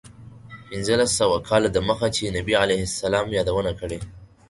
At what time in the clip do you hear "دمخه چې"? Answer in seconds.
1.77-2.33